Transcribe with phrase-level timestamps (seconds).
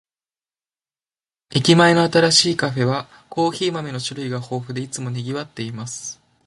[1.51, 6.19] 駅前の新しいカフェは、コーヒー豆の種類が豊富で、いつも賑わっています。